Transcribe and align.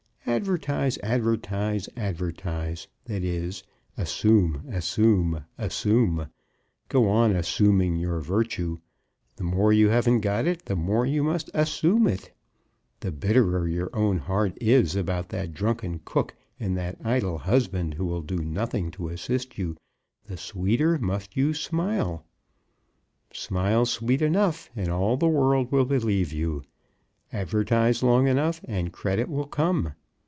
Advertise, 0.27 0.97
advertise, 1.03 1.89
advertise. 1.97 2.87
That 3.03 3.21
is, 3.23 3.63
assume, 3.97 4.63
assume, 4.69 5.43
assume. 5.57 6.27
Go 6.87 7.09
on 7.09 7.35
assuming 7.35 7.97
your 7.97 8.21
virtue. 8.21 8.77
The 9.35 9.43
more 9.43 9.73
you 9.73 9.89
haven't 9.89 10.21
got 10.21 10.47
it, 10.47 10.65
the 10.65 10.77
more 10.77 11.05
you 11.05 11.21
must 11.23 11.49
assume 11.53 12.07
it. 12.07 12.31
The 13.01 13.11
bitterer 13.11 13.67
your 13.67 13.89
own 13.93 14.19
heart 14.19 14.53
is 14.61 14.95
about 14.95 15.29
that 15.29 15.53
drunken 15.53 15.99
cook 16.05 16.33
and 16.59 16.77
that 16.77 16.97
idle 17.03 17.37
husband 17.39 17.95
who 17.95 18.05
will 18.05 18.21
do 18.21 18.37
nothing 18.37 18.89
to 18.91 19.09
assist 19.09 19.57
you, 19.57 19.75
the 20.27 20.37
sweeter 20.37 20.95
you 21.35 21.47
must 21.49 21.61
smile. 21.61 22.25
Smile 23.33 23.85
sweet 23.85 24.21
enough, 24.21 24.69
and 24.77 24.87
all 24.89 25.17
the 25.17 25.27
world 25.27 25.71
will 25.73 25.85
believe 25.85 26.31
you. 26.31 26.63
Advertise 27.33 28.01
long 28.01 28.27
enough, 28.29 28.61
and 28.65 28.93
credit 28.93 29.27
will 29.27 29.47
come. 29.47 29.93